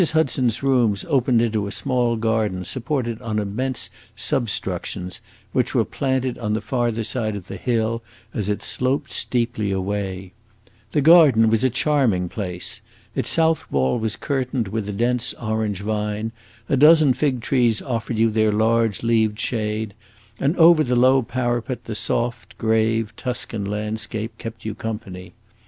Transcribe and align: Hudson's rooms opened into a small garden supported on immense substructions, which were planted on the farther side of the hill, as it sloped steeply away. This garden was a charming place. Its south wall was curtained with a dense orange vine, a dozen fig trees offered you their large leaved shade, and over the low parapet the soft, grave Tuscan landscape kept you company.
Hudson's 0.13 0.63
rooms 0.63 1.05
opened 1.07 1.43
into 1.43 1.67
a 1.67 1.71
small 1.71 2.15
garden 2.15 2.65
supported 2.65 3.21
on 3.21 3.37
immense 3.37 3.91
substructions, 4.15 5.21
which 5.53 5.75
were 5.75 5.85
planted 5.85 6.39
on 6.39 6.53
the 6.53 6.59
farther 6.59 7.03
side 7.03 7.35
of 7.35 7.45
the 7.45 7.55
hill, 7.55 8.01
as 8.33 8.49
it 8.49 8.63
sloped 8.63 9.11
steeply 9.11 9.69
away. 9.69 10.31
This 10.91 11.03
garden 11.03 11.51
was 11.51 11.63
a 11.63 11.69
charming 11.69 12.29
place. 12.29 12.81
Its 13.13 13.29
south 13.29 13.71
wall 13.71 13.99
was 13.99 14.15
curtained 14.15 14.69
with 14.69 14.89
a 14.89 14.91
dense 14.91 15.35
orange 15.35 15.81
vine, 15.81 16.31
a 16.67 16.75
dozen 16.75 17.13
fig 17.13 17.39
trees 17.41 17.79
offered 17.79 18.17
you 18.17 18.31
their 18.31 18.51
large 18.51 19.03
leaved 19.03 19.39
shade, 19.39 19.93
and 20.39 20.57
over 20.57 20.83
the 20.83 20.95
low 20.95 21.21
parapet 21.21 21.83
the 21.83 21.93
soft, 21.93 22.57
grave 22.57 23.13
Tuscan 23.15 23.65
landscape 23.65 24.35
kept 24.39 24.65
you 24.65 24.73
company. 24.73 25.33